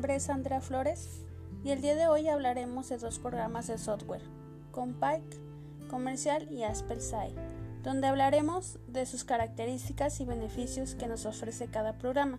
nombre 0.00 0.16
es 0.16 0.30
Andrea 0.30 0.62
Flores 0.62 1.20
y 1.62 1.72
el 1.72 1.82
día 1.82 1.94
de 1.94 2.08
hoy 2.08 2.26
hablaremos 2.26 2.88
de 2.88 2.96
dos 2.96 3.18
programas 3.18 3.66
de 3.66 3.76
software, 3.76 4.22
Compike 4.70 5.36
Comercial 5.90 6.50
y 6.50 6.62
Aspelsai, 6.62 7.34
donde 7.82 8.06
hablaremos 8.06 8.78
de 8.86 9.04
sus 9.04 9.24
características 9.24 10.18
y 10.20 10.24
beneficios 10.24 10.94
que 10.94 11.06
nos 11.06 11.26
ofrece 11.26 11.66
cada 11.66 11.98
programa. 11.98 12.38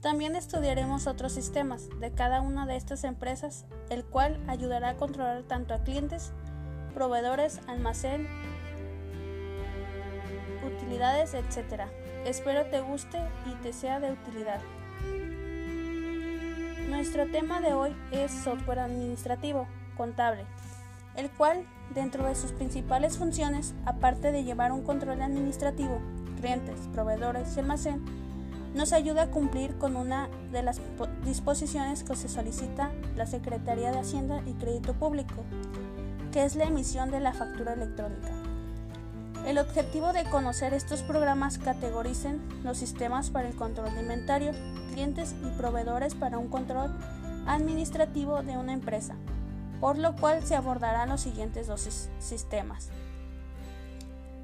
También 0.00 0.34
estudiaremos 0.34 1.06
otros 1.06 1.34
sistemas 1.34 1.88
de 2.00 2.10
cada 2.10 2.40
una 2.40 2.66
de 2.66 2.74
estas 2.74 3.04
empresas, 3.04 3.64
el 3.88 4.04
cual 4.04 4.42
ayudará 4.48 4.88
a 4.88 4.96
controlar 4.96 5.44
tanto 5.44 5.72
a 5.72 5.84
clientes, 5.84 6.32
proveedores, 6.94 7.60
almacén, 7.68 8.26
utilidades, 10.66 11.32
etc. 11.32 11.82
Espero 12.24 12.66
te 12.66 12.80
guste 12.80 13.20
y 13.46 13.54
te 13.62 13.72
sea 13.72 14.00
de 14.00 14.10
utilidad. 14.10 14.58
Nuestro 16.88 17.26
tema 17.26 17.60
de 17.60 17.74
hoy 17.74 17.96
es 18.12 18.30
software 18.30 18.78
administrativo, 18.78 19.66
contable, 19.96 20.44
el 21.16 21.28
cual, 21.30 21.66
dentro 21.92 22.24
de 22.24 22.36
sus 22.36 22.52
principales 22.52 23.18
funciones, 23.18 23.74
aparte 23.84 24.30
de 24.30 24.44
llevar 24.44 24.70
un 24.70 24.82
control 24.82 25.20
administrativo, 25.20 26.00
clientes, 26.40 26.78
proveedores 26.92 27.56
y 27.56 27.60
almacén, 27.60 28.04
nos 28.72 28.92
ayuda 28.92 29.22
a 29.22 29.30
cumplir 29.32 29.76
con 29.78 29.96
una 29.96 30.28
de 30.52 30.62
las 30.62 30.80
disposiciones 31.24 32.04
que 32.04 32.14
se 32.14 32.28
solicita 32.28 32.92
la 33.16 33.26
Secretaría 33.26 33.90
de 33.90 33.98
Hacienda 33.98 34.42
y 34.46 34.52
Crédito 34.52 34.94
Público, 34.94 35.42
que 36.30 36.44
es 36.44 36.54
la 36.54 36.64
emisión 36.66 37.10
de 37.10 37.18
la 37.18 37.32
factura 37.32 37.72
electrónica. 37.72 38.30
El 39.44 39.58
objetivo 39.58 40.12
de 40.12 40.24
conocer 40.24 40.72
estos 40.72 41.02
programas 41.02 41.58
categoricen 41.58 42.40
los 42.62 42.78
sistemas 42.78 43.30
para 43.30 43.48
el 43.48 43.56
control 43.56 43.92
de 43.94 44.02
inventario, 44.02 44.52
y 44.96 45.50
proveedores 45.58 46.14
para 46.14 46.38
un 46.38 46.48
control 46.48 46.90
administrativo 47.46 48.42
de 48.42 48.56
una 48.56 48.72
empresa, 48.72 49.14
por 49.78 49.98
lo 49.98 50.16
cual 50.16 50.42
se 50.42 50.56
abordarán 50.56 51.10
los 51.10 51.20
siguientes 51.20 51.66
dos 51.66 52.08
sistemas. 52.18 52.88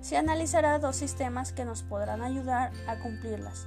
Se 0.02 0.18
analizará 0.18 0.78
dos 0.78 0.96
sistemas 0.96 1.52
que 1.52 1.64
nos 1.64 1.82
podrán 1.82 2.20
ayudar 2.20 2.70
a 2.86 2.98
cumplirlas. 2.98 3.66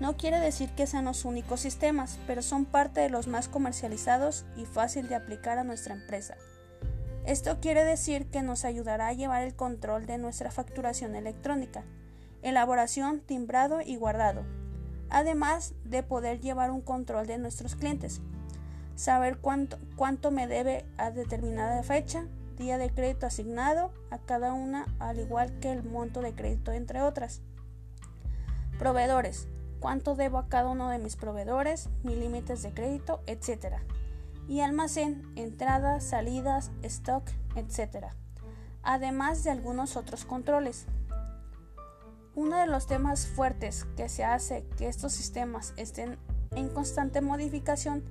No 0.00 0.16
quiere 0.16 0.40
decir 0.40 0.68
que 0.70 0.88
sean 0.88 1.04
los 1.04 1.24
únicos 1.24 1.60
sistemas, 1.60 2.18
pero 2.26 2.42
son 2.42 2.64
parte 2.64 3.00
de 3.00 3.08
los 3.08 3.28
más 3.28 3.46
comercializados 3.46 4.44
y 4.56 4.64
fácil 4.64 5.08
de 5.08 5.14
aplicar 5.14 5.58
a 5.58 5.64
nuestra 5.64 5.94
empresa. 5.94 6.34
Esto 7.24 7.60
quiere 7.60 7.84
decir 7.84 8.26
que 8.26 8.42
nos 8.42 8.64
ayudará 8.64 9.08
a 9.08 9.12
llevar 9.12 9.42
el 9.42 9.54
control 9.54 10.06
de 10.06 10.18
nuestra 10.18 10.50
facturación 10.50 11.14
electrónica, 11.14 11.84
elaboración, 12.42 13.20
timbrado 13.20 13.80
y 13.80 13.96
guardado, 13.96 14.44
además 15.10 15.74
de 15.84 16.02
poder 16.02 16.40
llevar 16.40 16.70
un 16.70 16.80
control 16.80 17.26
de 17.26 17.38
nuestros 17.38 17.74
clientes, 17.76 18.20
saber 18.94 19.38
cuánto, 19.38 20.30
me 20.30 20.46
debe 20.46 20.84
a 20.96 21.10
determinada 21.10 21.82
fecha, 21.82 22.26
día 22.56 22.78
de 22.78 22.90
crédito 22.90 23.26
asignado 23.26 23.92
a 24.10 24.18
cada 24.18 24.52
una, 24.54 24.86
al 24.98 25.18
igual 25.18 25.58
que 25.60 25.72
el 25.72 25.82
monto 25.82 26.22
de 26.22 26.34
crédito, 26.34 26.72
entre 26.72 27.02
otras. 27.02 27.42
Proveedores, 28.78 29.48
cuánto 29.80 30.14
debo 30.14 30.38
a 30.38 30.48
cada 30.48 30.70
uno 30.70 30.88
de 30.88 30.98
mis 30.98 31.16
proveedores, 31.16 31.88
mis 32.02 32.16
límites 32.16 32.62
de 32.62 32.72
crédito, 32.72 33.22
etc 33.26 33.76
y 34.48 34.60
almacén, 34.60 35.22
entradas, 35.36 36.04
salidas, 36.04 36.70
stock, 36.82 37.28
etc. 37.56 38.06
Además 38.82 39.42
de 39.44 39.50
algunos 39.50 39.96
otros 39.96 40.24
controles. 40.24 40.86
Uno 42.36 42.58
de 42.58 42.66
los 42.66 42.86
temas 42.86 43.26
fuertes 43.26 43.86
que 43.96 44.10
se 44.10 44.22
hace 44.22 44.66
que 44.76 44.88
estos 44.88 45.14
sistemas 45.14 45.72
estén 45.78 46.18
en 46.50 46.68
constante 46.68 47.22
modificación 47.22 48.04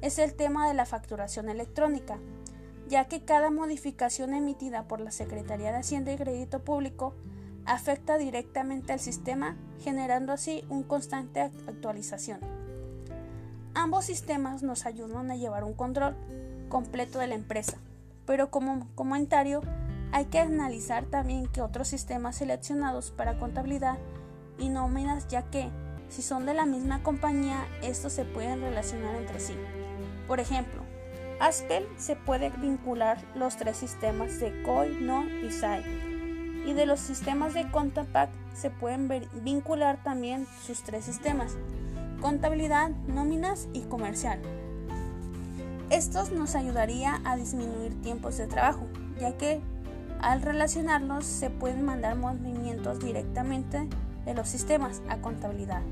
es 0.00 0.20
el 0.20 0.34
tema 0.34 0.68
de 0.68 0.74
la 0.74 0.86
facturación 0.86 1.48
electrónica, 1.48 2.20
ya 2.88 3.06
que 3.06 3.24
cada 3.24 3.50
modificación 3.50 4.34
emitida 4.34 4.86
por 4.86 5.00
la 5.00 5.10
Secretaría 5.10 5.72
de 5.72 5.78
Hacienda 5.78 6.12
y 6.12 6.16
Crédito 6.16 6.60
Público 6.60 7.16
afecta 7.64 8.18
directamente 8.18 8.92
al 8.92 9.00
sistema, 9.00 9.56
generando 9.80 10.32
así 10.32 10.64
una 10.68 10.86
constante 10.86 11.40
actualización. 11.40 12.38
Ambos 13.74 14.04
sistemas 14.04 14.62
nos 14.62 14.86
ayudan 14.86 15.28
a 15.32 15.36
llevar 15.36 15.64
un 15.64 15.74
control 15.74 16.14
completo 16.68 17.18
de 17.18 17.26
la 17.26 17.34
empresa, 17.34 17.78
pero 18.26 18.48
como 18.48 18.86
comentario 18.94 19.60
hay 20.12 20.26
que 20.26 20.38
analizar 20.38 21.06
también 21.06 21.48
que 21.48 21.62
otros 21.62 21.88
sistemas 21.88 22.36
seleccionados 22.36 23.10
para 23.10 23.38
contabilidad 23.38 23.98
y 24.58 24.68
nóminas 24.68 25.26
ya 25.28 25.42
que 25.50 25.70
si 26.08 26.20
son 26.20 26.44
de 26.44 26.52
la 26.52 26.66
misma 26.66 27.02
compañía 27.02 27.66
estos 27.82 28.12
se 28.12 28.26
pueden 28.26 28.60
relacionar 28.60 29.16
entre 29.16 29.40
sí. 29.40 29.54
Por 30.28 30.38
ejemplo, 30.38 30.82
Aspel 31.40 31.88
se 31.96 32.14
puede 32.14 32.50
vincular 32.50 33.18
los 33.34 33.56
tres 33.56 33.78
sistemas 33.78 34.38
de 34.38 34.62
COI, 34.62 34.98
NO 35.00 35.24
y 35.24 35.50
SAI. 35.50 35.82
Y 36.66 36.74
de 36.74 36.86
los 36.86 37.00
sistemas 37.00 37.54
de 37.54 37.68
Contapack 37.70 38.30
se 38.54 38.70
pueden 38.70 39.08
vincular 39.42 40.00
también 40.04 40.46
sus 40.64 40.82
tres 40.82 41.06
sistemas, 41.06 41.56
contabilidad, 42.20 42.90
nóminas 43.08 43.68
y 43.72 43.80
comercial. 43.80 44.40
Estos 45.90 46.30
nos 46.30 46.54
ayudaría 46.54 47.20
a 47.24 47.36
disminuir 47.36 48.00
tiempos 48.02 48.36
de 48.36 48.46
trabajo, 48.46 48.86
ya 49.18 49.36
que 49.36 49.60
al 50.22 50.40
relacionarlos 50.40 51.26
se 51.26 51.50
pueden 51.50 51.84
mandar 51.84 52.16
movimientos 52.16 53.00
directamente 53.00 53.88
de 54.24 54.34
los 54.34 54.48
sistemas 54.48 55.02
a 55.08 55.18
contabilidad, 55.18 55.82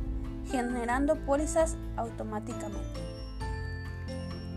generando 0.50 1.16
pólizas 1.26 1.76
automáticamente. 1.96 3.00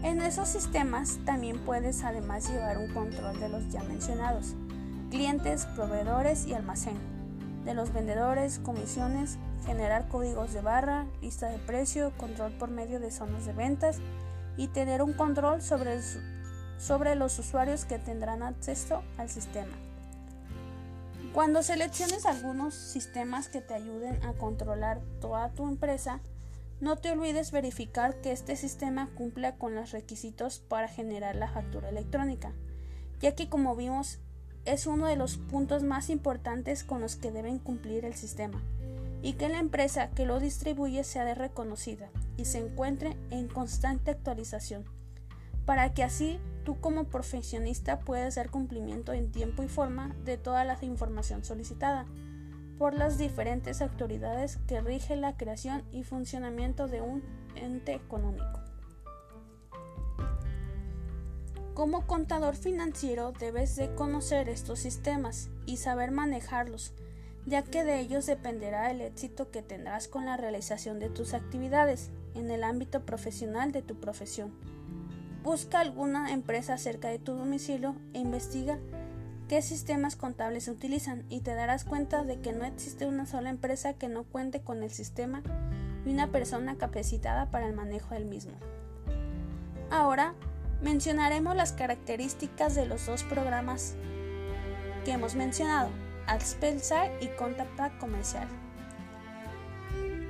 En 0.03 0.21
esos 0.21 0.47
sistemas 0.47 1.19
también 1.25 1.59
puedes 1.59 2.03
además 2.03 2.49
llevar 2.49 2.77
un 2.77 2.93
control 2.93 3.39
de 3.39 3.49
los 3.49 3.67
ya 3.69 3.81
mencionados, 3.83 4.53
clientes, 5.09 5.65
proveedores 5.75 6.45
y 6.45 6.53
almacén, 6.53 6.97
de 7.65 7.73
los 7.73 7.93
vendedores, 7.93 8.59
comisiones, 8.59 9.37
generar 9.65 10.07
códigos 10.07 10.53
de 10.53 10.61
barra, 10.61 11.05
lista 11.21 11.49
de 11.49 11.57
precio, 11.57 12.11
control 12.17 12.51
por 12.53 12.69
medio 12.69 12.99
de 12.99 13.11
zonas 13.11 13.45
de 13.45 13.53
ventas 13.53 13.99
y 14.57 14.67
tener 14.67 15.01
un 15.01 15.13
control 15.13 15.61
sobre, 15.61 15.99
sobre 16.77 17.15
los 17.15 17.37
usuarios 17.39 17.85
que 17.85 17.99
tendrán 17.99 18.43
acceso 18.43 19.03
al 19.17 19.29
sistema. 19.29 19.75
Cuando 21.33 21.63
selecciones 21.63 22.25
algunos 22.25 22.75
sistemas 22.75 23.47
que 23.47 23.61
te 23.61 23.73
ayuden 23.73 24.23
a 24.23 24.33
controlar 24.33 25.01
toda 25.19 25.49
tu 25.49 25.67
empresa, 25.67 26.19
no 26.79 26.97
te 26.97 27.11
olvides 27.11 27.51
verificar 27.51 28.21
que 28.21 28.31
este 28.31 28.55
sistema 28.55 29.09
cumpla 29.15 29.55
con 29.55 29.73
los 29.73 29.91
requisitos 29.91 30.59
para 30.59 30.87
generar 30.87 31.35
la 31.35 31.47
factura 31.47 31.89
electrónica, 31.89 32.51
ya 33.19 33.33
que 33.35 33.49
como 33.49 33.75
vimos 33.75 34.19
es 34.65 34.85
uno 34.85 35.07
de 35.07 35.15
los 35.15 35.37
puntos 35.37 35.83
más 35.83 36.09
importantes 36.09 36.83
con 36.83 37.01
los 37.01 37.15
que 37.15 37.31
deben 37.31 37.57
cumplir 37.57 38.05
el 38.05 38.13
sistema 38.13 38.61
y 39.21 39.33
que 39.33 39.49
la 39.49 39.59
empresa 39.59 40.09
que 40.09 40.25
lo 40.25 40.39
distribuye 40.39 41.03
sea 41.03 41.33
reconocida 41.33 42.09
y 42.37 42.45
se 42.45 42.59
encuentre 42.59 43.17
en 43.29 43.47
constante 43.47 44.11
actualización, 44.11 44.85
para 45.65 45.93
que 45.93 46.03
así 46.03 46.39
tú 46.63 46.79
como 46.79 47.05
profesionista 47.05 47.99
puedas 47.99 48.35
dar 48.35 48.49
cumplimiento 48.49 49.13
en 49.13 49.31
tiempo 49.31 49.63
y 49.63 49.67
forma 49.67 50.15
de 50.23 50.37
toda 50.37 50.63
la 50.63 50.77
información 50.81 51.43
solicitada 51.43 52.05
por 52.77 52.93
las 52.93 53.17
diferentes 53.17 53.81
autoridades 53.81 54.57
que 54.67 54.81
rigen 54.81 55.21
la 55.21 55.37
creación 55.37 55.83
y 55.91 56.03
funcionamiento 56.03 56.87
de 56.87 57.01
un 57.01 57.23
ente 57.55 57.93
económico. 57.93 58.59
Como 61.73 62.05
contador 62.05 62.55
financiero 62.55 63.31
debes 63.31 63.75
de 63.75 63.93
conocer 63.95 64.49
estos 64.49 64.79
sistemas 64.79 65.49
y 65.65 65.77
saber 65.77 66.11
manejarlos 66.11 66.93
ya 67.45 67.63
que 67.63 67.83
de 67.83 67.99
ellos 67.99 68.25
dependerá 68.25 68.89
el 68.91 69.01
éxito 69.01 69.51
que 69.51 69.61
tendrás 69.61 70.07
con 70.07 70.25
la 70.25 70.37
realización 70.37 70.99
de 70.99 71.09
tus 71.09 71.33
actividades 71.33 72.09
en 72.35 72.49
el 72.51 72.63
ámbito 72.63 73.05
profesional 73.05 73.71
de 73.71 73.81
tu 73.81 73.99
profesión. 73.99 74.53
Busca 75.43 75.81
alguna 75.81 76.31
empresa 76.31 76.77
cerca 76.77 77.09
de 77.09 77.19
tu 77.19 77.33
domicilio 77.33 77.97
e 78.13 78.19
investiga 78.19 78.79
qué 79.49 79.61
sistemas 79.61 80.15
contables 80.15 80.63
se 80.63 80.71
utilizan 80.71 81.25
y 81.27 81.41
te 81.41 81.53
darás 81.53 81.83
cuenta 81.83 82.23
de 82.23 82.39
que 82.39 82.53
no 82.53 82.63
existe 82.63 83.05
una 83.05 83.25
sola 83.25 83.49
empresa 83.49 83.93
que 83.93 84.07
no 84.07 84.23
cuente 84.23 84.61
con 84.61 84.83
el 84.83 84.89
sistema 84.89 85.43
y 86.05 86.13
una 86.13 86.31
persona 86.31 86.77
capacitada 86.77 87.51
para 87.51 87.67
el 87.67 87.73
manejo 87.73 88.13
del 88.13 88.23
mismo. 88.23 88.53
Ahora 89.91 90.33
mencionaremos 90.81 91.57
las 91.57 91.73
características 91.73 92.73
de 92.73 92.85
los 92.85 93.05
dos 93.05 93.23
programas 93.23 93.95
que 95.03 95.11
hemos 95.11 95.35
mencionado 95.35 95.89
Alspelsar 96.25 97.11
y 97.21 97.27
Contapack 97.37 97.97
comercial. 97.97 98.47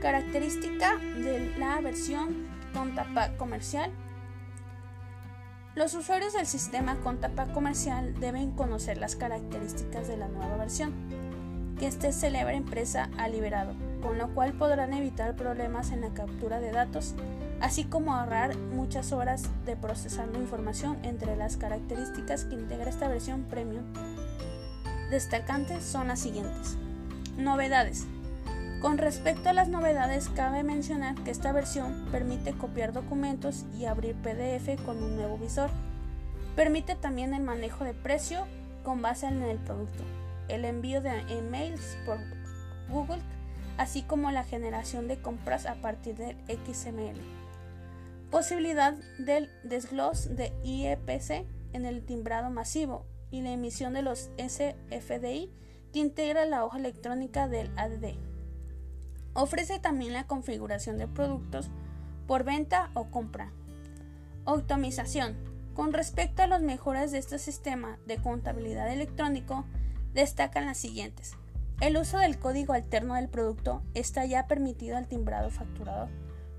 Característica 0.01 0.97
de 0.97 1.55
la 1.59 1.79
versión 1.81 2.47
Contapack 2.73 3.37
comercial. 3.37 3.91
Los 5.75 5.95
usuarios 5.95 6.33
del 6.33 6.45
sistema 6.45 6.97
Contapack 7.01 7.51
comercial 7.51 8.13
deben 8.19 8.51
conocer 8.51 8.97
las 8.97 9.15
características 9.15 10.07
de 10.07 10.17
la 10.17 10.27
nueva 10.27 10.57
versión 10.57 10.93
que 11.79 11.87
este 11.87 12.13
célebre 12.13 12.55
empresa 12.55 13.09
ha 13.17 13.27
liberado, 13.27 13.73
con 14.01 14.19
lo 14.19 14.33
cual 14.35 14.53
podrán 14.53 14.93
evitar 14.93 15.35
problemas 15.35 15.91
en 15.91 16.01
la 16.01 16.13
captura 16.13 16.59
de 16.59 16.71
datos 16.71 17.15
así 17.63 17.85
como 17.85 18.13
ahorrar 18.13 18.57
muchas 18.57 19.13
horas 19.13 19.49
de 19.65 19.77
procesando 19.77 20.37
información 20.37 20.97
entre 21.01 21.35
las 21.37 21.55
características 21.55 22.43
que 22.43 22.55
integra 22.55 22.89
esta 22.89 23.07
versión 23.07 23.43
premium 23.43 23.85
destacantes 25.09 25.83
son 25.83 26.09
las 26.09 26.19
siguientes. 26.19 26.75
Novedades. 27.37 28.05
Con 28.83 28.97
respecto 28.97 29.47
a 29.47 29.53
las 29.53 29.69
novedades, 29.69 30.27
cabe 30.27 30.61
mencionar 30.61 31.15
que 31.23 31.31
esta 31.31 31.53
versión 31.53 32.05
permite 32.11 32.51
copiar 32.51 32.91
documentos 32.91 33.63
y 33.73 33.85
abrir 33.85 34.13
PDF 34.15 34.77
con 34.83 35.01
un 35.01 35.15
nuevo 35.15 35.37
visor. 35.37 35.69
Permite 36.57 36.95
también 36.95 37.33
el 37.33 37.43
manejo 37.43 37.85
de 37.85 37.93
precio 37.93 38.45
con 38.83 39.01
base 39.01 39.27
en 39.27 39.41
el 39.41 39.57
producto, 39.59 40.03
el 40.49 40.65
envío 40.65 41.01
de 41.01 41.11
emails 41.29 41.97
por 42.05 42.17
Google, 42.89 43.21
así 43.77 44.01
como 44.01 44.31
la 44.31 44.43
generación 44.43 45.07
de 45.07 45.21
compras 45.21 45.65
a 45.65 45.75
partir 45.75 46.15
del 46.17 46.35
XML. 46.49 47.21
Posibilidad 48.31 48.95
del 49.17 49.49
desglose 49.63 50.27
de 50.35 50.51
IEPC 50.65 51.47
en 51.71 51.85
el 51.85 52.03
timbrado 52.03 52.49
masivo 52.49 53.05
y 53.31 53.43
la 53.43 53.51
emisión 53.51 53.93
de 53.93 54.01
los 54.01 54.29
SFDI 54.37 55.53
que 55.93 55.99
integra 55.99 56.43
la 56.43 56.65
hoja 56.65 56.79
electrónica 56.79 57.47
del 57.47 57.71
ADD. 57.77 58.32
Ofrece 59.33 59.79
también 59.79 60.13
la 60.13 60.27
configuración 60.27 60.97
de 60.97 61.07
productos 61.07 61.69
por 62.27 62.43
venta 62.43 62.89
o 62.93 63.09
compra. 63.09 63.51
Optimización. 64.45 65.35
Con 65.73 65.91
respecto 65.91 66.43
a 66.43 66.47
las 66.47 66.61
mejoras 66.61 67.11
de 67.11 67.17
este 67.17 67.39
sistema 67.39 67.97
de 68.05 68.17
contabilidad 68.17 68.91
electrónico, 68.91 69.65
destacan 70.13 70.65
las 70.65 70.77
siguientes. 70.77 71.33
El 71.81 71.97
uso 71.97 72.19
del 72.19 72.37
código 72.37 72.73
alterno 72.73 73.15
del 73.15 73.29
producto 73.29 73.81
está 73.95 74.25
ya 74.25 74.47
permitido 74.47 74.97
al 74.97 75.07
timbrado 75.07 75.49
facturado 75.49 76.09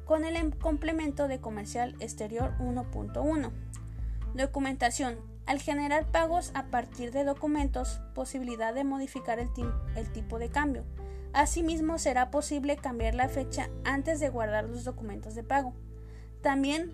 con 0.05 0.25
el 0.25 0.37
em-, 0.37 0.51
complemento 0.51 1.29
de 1.29 1.41
comercial 1.41 1.95
exterior 2.01 2.55
1.1. 2.59 3.51
Documentación. 4.35 5.19
Al 5.47 5.61
generar 5.61 6.11
pagos 6.11 6.53
a 6.55 6.67
partir 6.67 7.13
de 7.13 7.25
documentos, 7.25 8.01
posibilidad 8.15 8.75
de 8.75 8.85
modificar 8.85 9.39
el, 9.39 9.51
el 9.95 10.11
tipo 10.11 10.39
de 10.39 10.49
cambio. 10.49 10.85
Asimismo, 11.35 11.99
será 11.99 12.31
posible 12.31 12.77
cambiar 12.77 13.17
la 13.17 13.29
fecha 13.29 13.69
antes 13.83 14.21
de 14.21 14.29
guardar 14.29 14.65
los 14.65 14.85
documentos 14.85 15.35
de 15.35 15.43
pago. 15.43 15.75
También 16.43 16.93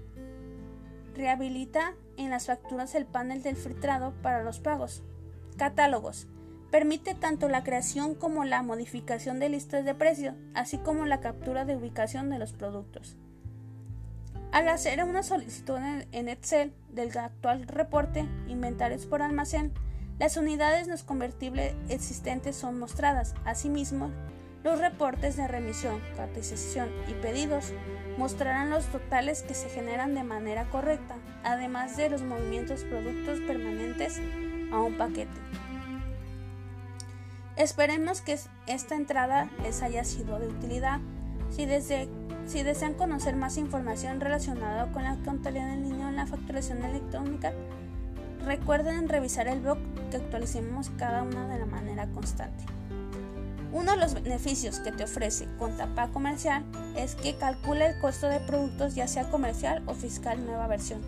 rehabilita 1.14 1.92
en 2.16 2.30
las 2.30 2.46
facturas 2.46 2.94
el 2.94 3.04
panel 3.04 3.42
del 3.42 3.56
filtrado 3.56 4.14
para 4.22 4.42
los 4.42 4.58
pagos. 4.58 5.02
Catálogos. 5.58 6.26
Permite 6.70 7.14
tanto 7.14 7.50
la 7.50 7.64
creación 7.64 8.14
como 8.14 8.44
la 8.44 8.62
modificación 8.62 9.40
de 9.40 9.50
listas 9.50 9.84
de 9.84 9.94
precio, 9.94 10.34
así 10.54 10.78
como 10.78 11.04
la 11.04 11.20
captura 11.20 11.66
de 11.66 11.76
ubicación 11.76 12.30
de 12.30 12.38
los 12.38 12.54
productos. 12.54 13.18
Al 14.52 14.68
hacer 14.68 15.04
una 15.04 15.22
solicitud 15.22 15.78
en 16.12 16.28
Excel 16.30 16.72
del 16.88 17.16
actual 17.18 17.66
reporte 17.66 18.26
Inventarios 18.48 19.04
por 19.04 19.20
almacén, 19.20 19.72
las 20.20 20.36
unidades 20.36 20.86
no 20.86 20.94
convertibles 21.06 21.74
existentes 21.88 22.54
son 22.54 22.78
mostradas. 22.78 23.34
Asimismo, 23.46 24.10
los 24.62 24.78
reportes 24.78 25.38
de 25.38 25.48
remisión, 25.48 25.98
cotización 26.14 26.90
y 27.08 27.14
pedidos 27.14 27.72
mostrarán 28.18 28.68
los 28.68 28.84
totales 28.84 29.42
que 29.42 29.54
se 29.54 29.70
generan 29.70 30.14
de 30.14 30.22
manera 30.22 30.68
correcta, 30.68 31.16
además 31.42 31.96
de 31.96 32.10
los 32.10 32.20
movimientos 32.20 32.84
productos 32.84 33.40
permanentes 33.40 34.20
a 34.70 34.80
un 34.80 34.98
paquete. 34.98 35.40
Esperemos 37.56 38.20
que 38.20 38.38
esta 38.66 38.96
entrada 38.96 39.48
les 39.62 39.82
haya 39.82 40.04
sido 40.04 40.38
de 40.38 40.48
utilidad. 40.48 41.00
Si, 41.48 41.64
desean 41.64 42.94
conocer 42.94 43.36
más 43.36 43.56
información 43.56 44.20
relacionada 44.20 44.92
con 44.92 45.02
la 45.02 45.16
contabilidad 45.24 45.72
en 45.72 45.88
línea 45.88 46.08
o 46.08 46.10
la 46.10 46.26
facturación 46.26 46.84
electrónica, 46.84 47.54
recuerden 48.44 49.08
revisar 49.08 49.48
el 49.48 49.60
blog 49.60 49.78
que 50.10 50.16
actualicemos 50.16 50.90
cada 50.98 51.22
una 51.22 51.48
de 51.48 51.58
la 51.58 51.66
manera 51.66 52.06
constante. 52.08 52.64
Uno 53.72 53.92
de 53.92 53.98
los 53.98 54.14
beneficios 54.14 54.80
que 54.80 54.90
te 54.90 55.04
ofrece 55.04 55.46
Contapa 55.58 56.08
Comercial 56.08 56.64
es 56.96 57.14
que 57.14 57.36
calcula 57.36 57.86
el 57.86 58.00
costo 58.00 58.26
de 58.26 58.40
productos 58.40 58.96
ya 58.96 59.06
sea 59.06 59.30
comercial 59.30 59.82
o 59.86 59.94
fiscal 59.94 60.44
nueva 60.44 60.66
versión. 60.66 61.00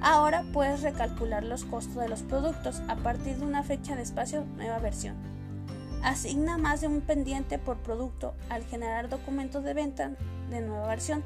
Ahora 0.00 0.44
puedes 0.52 0.82
recalcular 0.82 1.42
los 1.42 1.64
costos 1.64 1.96
de 1.96 2.08
los 2.08 2.22
productos 2.22 2.82
a 2.88 2.96
partir 2.96 3.36
de 3.36 3.46
una 3.46 3.62
fecha 3.62 3.96
de 3.96 4.02
espacio 4.02 4.44
nueva 4.56 4.78
versión. 4.78 5.14
Asigna 6.04 6.58
más 6.58 6.80
de 6.80 6.88
un 6.88 7.00
pendiente 7.00 7.58
por 7.58 7.78
producto 7.78 8.34
al 8.48 8.64
generar 8.64 9.08
documentos 9.08 9.64
de 9.64 9.74
venta 9.74 10.10
de 10.50 10.60
nueva 10.60 10.86
versión. 10.86 11.24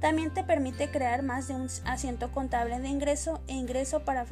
También 0.00 0.32
te 0.32 0.44
permite 0.44 0.90
crear 0.90 1.22
más 1.22 1.48
de 1.48 1.54
un 1.54 1.68
asiento 1.84 2.30
contable 2.30 2.78
de 2.80 2.88
ingreso 2.88 3.40
e 3.46 3.54
ingreso 3.54 4.00
para, 4.04 4.26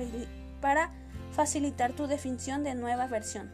facilitar 1.32 1.92
tu 1.92 2.06
definición 2.06 2.62
de 2.64 2.74
nueva 2.74 3.06
versión. 3.06 3.50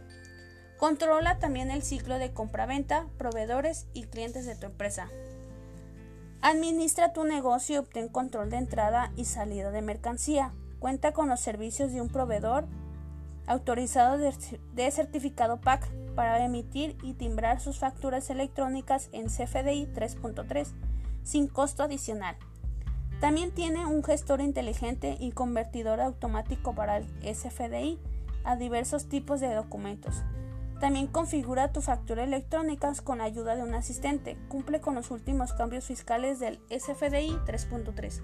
Controla 0.79 1.39
también 1.39 1.71
el 1.71 1.83
ciclo 1.83 2.19
de 2.19 2.33
compra-venta, 2.33 3.07
proveedores 3.17 3.87
y 3.95 4.05
clientes 4.05 4.47
de 4.47 4.57
tu 4.57 4.67
empresa. 4.67 5.09
Administra 6.43 7.13
tu 7.13 7.25
negocio 7.25 7.77
y 7.77 7.79
obtén 7.79 8.09
control 8.09 8.51
de 8.51 8.57
entrada 8.57 9.13
y 9.17 9.25
salida 9.25 9.71
de 9.71 9.83
mercancía. 9.83 10.53
Cuenta 10.79 11.13
con 11.13 11.29
los 11.29 11.41
servicios 11.41 11.93
de 11.93 12.01
un 12.01 12.09
proveedor 12.09 12.67
autorizado 13.47 14.19
de 14.19 14.91
certificado 14.91 15.61
PAC 15.61 15.91
para 16.15 16.45
emitir 16.45 16.97
y 17.03 17.15
timbrar 17.15 17.61
sus 17.61 17.79
facturas 17.79 18.31
electrónicas 18.31 19.09
en 19.13 19.27
CFDI 19.27 19.87
3.3 19.95 20.90
sin 21.23 21.49
costo 21.49 21.83
adicional. 21.83 22.37
También 23.21 23.51
tiene 23.51 23.87
un 23.87 24.03
gestor 24.03 24.41
inteligente 24.41 25.17
y 25.21 25.33
convertidor 25.33 26.01
automático 26.01 26.75
para 26.75 26.97
el 26.97 27.07
SFDI 27.23 27.99
a 28.45 28.57
diversos 28.57 29.09
tipos 29.09 29.41
de 29.41 29.55
documentos. 29.55 30.23
También 30.81 31.09
configura 31.09 31.73
tu 31.73 31.83
factura 31.83 32.25
electrónica 32.25 32.91
con 33.05 33.21
ayuda 33.21 33.55
de 33.55 33.63
un 33.63 33.75
asistente. 33.75 34.39
Cumple 34.49 34.81
con 34.81 34.95
los 34.95 35.11
últimos 35.11 35.53
cambios 35.53 35.85
fiscales 35.85 36.41
del 36.41 36.59
SFDI 36.71 37.37
3.3. 37.45 38.23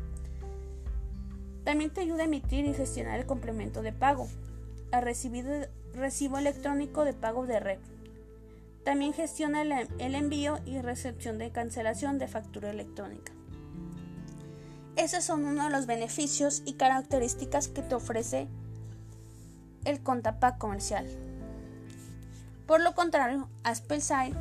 También 1.64 1.92
te 1.92 2.00
ayuda 2.00 2.22
a 2.22 2.26
emitir 2.26 2.64
y 2.64 2.72
gestionar 2.72 3.20
el 3.20 3.26
complemento 3.26 3.82
de 3.82 3.92
pago, 3.92 4.28
a 4.90 5.02
recibir 5.02 5.68
recibo 5.92 6.38
electrónico 6.38 7.04
de 7.04 7.12
pago 7.12 7.44
de 7.46 7.60
red. 7.60 7.78
También 8.86 9.12
gestiona 9.12 9.62
el 9.62 10.14
envío 10.14 10.60
y 10.64 10.80
recepción 10.80 11.38
de 11.38 11.50
cancelación 11.50 12.20
de 12.20 12.28
factura 12.28 12.70
electrónica. 12.70 13.32
Esos 14.94 15.24
son 15.24 15.44
uno 15.44 15.64
de 15.64 15.70
los 15.70 15.86
beneficios 15.86 16.62
y 16.64 16.74
características 16.74 17.66
que 17.66 17.82
te 17.82 17.96
ofrece 17.96 18.46
el 19.84 20.04
Contapac 20.04 20.56
comercial. 20.58 21.04
Por 22.68 22.80
lo 22.80 22.94
contrario, 22.94 23.48
Aspelside 23.64 24.36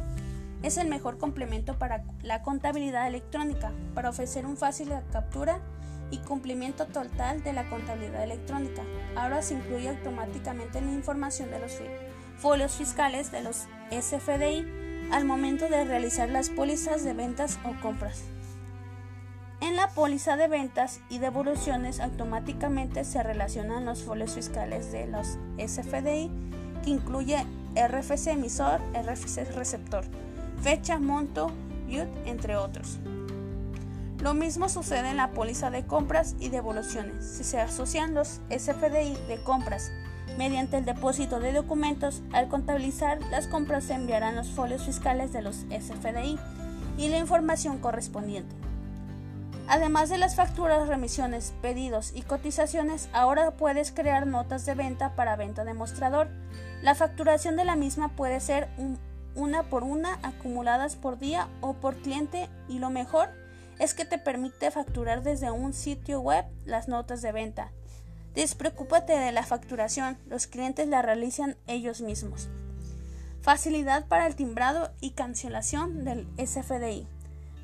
es 0.61 0.77
el 0.77 0.89
mejor 0.89 1.17
complemento 1.17 1.79
para 1.79 2.03
la 2.21 2.43
contabilidad 2.43 3.07
electrónica, 3.07 3.71
para 3.95 4.11
ofrecer 4.11 4.45
un 4.45 4.57
fácil 4.57 4.93
captura 5.11 5.59
y 6.11 6.19
cumplimiento 6.19 6.85
total 6.85 7.43
de 7.43 7.51
la 7.51 7.67
contabilidad 7.67 8.23
electrónica. 8.23 8.83
Ahora 9.15 9.41
se 9.41 9.55
incluye 9.55 9.89
automáticamente 9.89 10.81
la 10.81 10.91
información 10.91 11.49
de 11.49 11.59
los 11.61 11.71
folios 12.37 12.73
fiscales 12.73 13.31
de 13.31 13.41
los 13.41 13.67
SFDI 13.91 15.09
al 15.11 15.25
momento 15.25 15.67
de 15.67 15.85
realizar 15.85 16.29
las 16.29 16.49
pólizas 16.49 17.03
de 17.03 17.13
ventas 17.13 17.59
o 17.63 17.79
compras. 17.81 18.23
En 19.61 19.75
la 19.75 19.87
póliza 19.89 20.35
de 20.35 20.47
ventas 20.47 20.99
y 21.09 21.19
devoluciones 21.19 21.99
automáticamente 21.99 23.03
se 23.03 23.23
relacionan 23.23 23.85
los 23.85 24.03
folios 24.03 24.33
fiscales 24.33 24.91
de 24.91 25.07
los 25.07 25.37
SFDI 25.57 26.29
que 26.83 26.89
incluye 26.89 27.45
RFC 27.75 28.27
emisor, 28.27 28.81
RFC 28.93 29.55
receptor, 29.55 30.05
fecha, 30.61 30.99
monto, 30.99 31.51
YUT, 31.87 32.07
entre 32.25 32.57
otros. 32.57 32.99
Lo 34.19 34.33
mismo 34.33 34.69
sucede 34.69 35.09
en 35.09 35.17
la 35.17 35.31
póliza 35.31 35.69
de 35.69 35.85
compras 35.85 36.35
y 36.39 36.49
devoluciones. 36.49 37.25
Si 37.25 37.43
se 37.43 37.59
asocian 37.59 38.13
los 38.13 38.41
SFDI 38.49 39.15
de 39.27 39.39
compras 39.43 39.91
mediante 40.37 40.77
el 40.77 40.85
depósito 40.85 41.39
de 41.39 41.53
documentos, 41.53 42.21
al 42.33 42.47
contabilizar 42.47 43.19
las 43.31 43.47
compras 43.47 43.85
se 43.85 43.93
enviarán 43.93 44.35
los 44.35 44.49
folios 44.49 44.83
fiscales 44.83 45.33
de 45.33 45.41
los 45.41 45.65
SFDI 45.69 46.37
y 46.97 47.09
la 47.09 47.17
información 47.17 47.79
correspondiente. 47.79 48.55
Además 49.67 50.09
de 50.09 50.19
las 50.19 50.35
facturas, 50.35 50.87
remisiones, 50.87 51.53
pedidos 51.61 52.11
y 52.13 52.21
cotizaciones, 52.21 53.09
ahora 53.13 53.51
puedes 53.51 53.91
crear 53.91 54.27
notas 54.27 54.65
de 54.65 54.75
venta 54.75 55.15
para 55.15 55.35
venta 55.35 55.63
de 55.63 55.73
mostrador. 55.73 56.27
La 56.83 56.93
facturación 56.93 57.55
de 57.55 57.65
la 57.65 57.75
misma 57.75 58.09
puede 58.09 58.39
ser 58.39 58.69
una 59.33 59.63
por 59.63 59.83
una, 59.83 60.19
acumuladas 60.21 60.95
por 60.95 61.17
día 61.17 61.47
o 61.61 61.73
por 61.73 61.95
cliente 61.95 62.47
y 62.69 62.77
lo 62.77 62.91
mejor 62.91 63.29
es 63.79 63.93
que 63.93 64.05
te 64.05 64.19
permite 64.19 64.69
facturar 64.69 65.23
desde 65.23 65.49
un 65.51 65.73
sitio 65.73 66.21
web 66.21 66.45
las 66.63 66.87
notas 66.87 67.21
de 67.23 67.31
venta. 67.31 67.71
Despreocúpate 68.35 69.13
de 69.17 69.31
la 69.31 69.43
facturación, 69.43 70.17
los 70.27 70.45
clientes 70.45 70.87
la 70.87 71.01
realizan 71.01 71.55
ellos 71.67 72.01
mismos. 72.01 72.49
Facilidad 73.41 74.07
para 74.07 74.27
el 74.27 74.35
timbrado 74.35 74.91
y 74.99 75.11
cancelación 75.11 76.03
del 76.03 76.27
SFDI. 76.37 77.07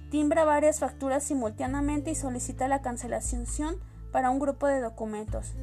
timbra 0.09 0.45
varias 0.45 0.79
facturas 0.79 1.23
simultáneamente 1.23 2.11
y 2.11 2.15
solicita 2.15 2.67
la 2.67 2.81
cancelación 2.81 3.77
para 4.11 4.29
un 4.29 4.39
grupo 4.39 4.67
de 4.67 4.79
documentos. 4.79 5.53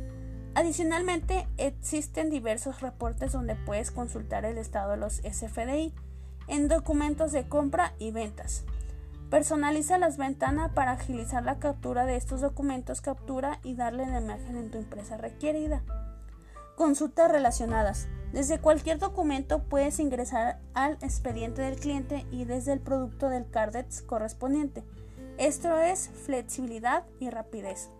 Adicionalmente, 0.54 1.46
existen 1.56 2.30
diversos 2.30 2.80
reportes 2.80 3.32
donde 3.32 3.54
puedes 3.54 3.90
consultar 3.90 4.44
el 4.44 4.58
estado 4.58 4.92
de 4.92 4.96
los 4.96 5.22
SFDI 5.22 5.94
en 6.48 6.68
documentos 6.68 7.32
de 7.32 7.46
compra 7.46 7.94
y 7.98 8.10
ventas. 8.10 8.64
Personaliza 9.30 9.98
las 9.98 10.16
ventanas 10.16 10.72
para 10.72 10.92
agilizar 10.92 11.44
la 11.44 11.58
captura 11.58 12.06
de 12.06 12.16
estos 12.16 12.40
documentos, 12.40 13.02
captura 13.02 13.60
y 13.62 13.74
darle 13.74 14.06
la 14.06 14.22
imagen 14.22 14.56
en 14.56 14.70
tu 14.70 14.78
empresa 14.78 15.18
requerida. 15.18 15.82
Consultas 16.76 17.30
relacionadas. 17.30 18.08
Desde 18.32 18.58
cualquier 18.58 18.98
documento 18.98 19.64
puedes 19.64 19.98
ingresar 20.00 20.60
al 20.72 20.94
expediente 21.02 21.60
del 21.60 21.76
cliente 21.78 22.24
y 22.30 22.46
desde 22.46 22.72
el 22.72 22.80
producto 22.80 23.28
del 23.28 23.50
CARDEX 23.50 24.00
correspondiente. 24.00 24.82
Esto 25.36 25.76
es 25.76 26.08
flexibilidad 26.08 27.04
y 27.20 27.28
rapidez. 27.28 27.90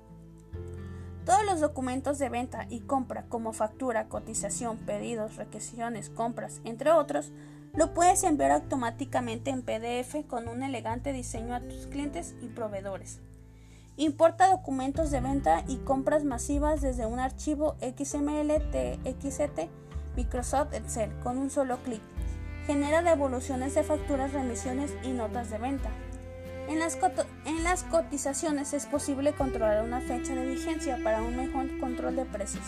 Todos 1.27 1.45
los 1.45 1.61
documentos 1.61 2.19
de 2.19 2.31
venta 2.31 2.67
y 2.71 2.81
compra 2.81 3.27
como 3.29 3.53
factura, 3.53 4.09
cotización, 4.09 4.79
pedidos, 4.79 5.37
requisiciones, 5.37 6.09
compras, 6.09 6.63
entre 6.65 6.91
otros, 6.91 7.33
lo 7.75 7.95
puedes 7.95 8.25
enviar 8.25 8.51
automáticamente 8.51 9.51
en 9.51 9.63
PDF 9.63 10.27
con 10.27 10.49
un 10.49 10.63
elegante 10.63 11.13
diseño 11.13 11.55
a 11.55 11.61
tus 11.61 11.87
clientes 11.87 12.35
y 12.43 12.49
proveedores. 12.49 13.21
Importa 13.97 14.49
documentos 14.49 15.11
de 15.11 15.21
venta 15.21 15.65
y 15.67 15.79
compras 15.79 16.25
masivas 16.25 16.81
desde 16.81 17.07
un 17.07 17.19
archivo 17.19 17.77
XML, 17.81 18.71
TXT, 18.71 19.69
Microsoft 20.17 20.75
Excel 20.75 21.11
con 21.21 21.37
un 21.37 21.51
solo 21.51 21.79
clic. 21.83 22.01
Genera 22.67 23.03
devoluciones 23.03 23.75
de 23.75 23.83
facturas, 23.83 24.33
remisiones 24.33 24.95
y 25.03 25.09
notas 25.09 25.51
de 25.51 25.59
venta. 25.59 25.91
En 26.69 26.79
las, 26.79 26.99
en 27.47 27.65
las, 27.65 27.83
cotizaciones 27.85 28.75
es 28.75 28.87
posible 28.87 29.33
controlar 29.33 29.83
una 29.83 30.01
fecha 30.01 30.35
de 30.35 30.47
vigencia 30.47 30.99
para 31.03 31.23
un 31.23 31.35
mejor 31.37 31.67
control 31.81 32.15
de 32.15 32.27
precios. 32.27 32.65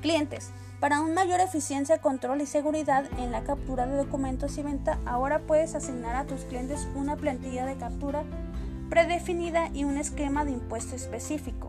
Clientes. 0.00 0.50
Para 0.80 1.02
una 1.02 1.12
mayor 1.12 1.40
eficiencia, 1.40 1.98
control 1.98 2.40
y 2.40 2.46
seguridad 2.46 3.04
en 3.18 3.32
la 3.32 3.44
captura 3.44 3.86
de 3.86 3.98
documentos 3.98 4.56
y 4.56 4.62
venta, 4.62 4.98
ahora 5.04 5.40
puedes 5.40 5.74
asignar 5.74 6.16
a 6.16 6.24
tus 6.24 6.40
clientes 6.44 6.88
una 6.94 7.16
plantilla 7.16 7.66
de 7.66 7.76
captura 7.76 8.24
predefinida 8.88 9.68
y 9.74 9.84
un 9.84 9.98
esquema 9.98 10.46
de 10.46 10.52
impuesto 10.52 10.96
específico. 10.96 11.68